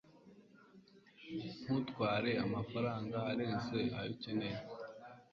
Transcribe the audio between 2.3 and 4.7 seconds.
amafaranga arenze ayo ukeneye